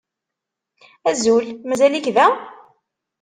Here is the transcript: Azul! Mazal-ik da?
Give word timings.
Azul! 1.09 1.45
Mazal-ik 1.67 2.05
da? 2.15 2.25